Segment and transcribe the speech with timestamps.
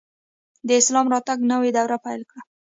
[0.67, 2.39] د اسلام راتګ نوی دور پیل کړ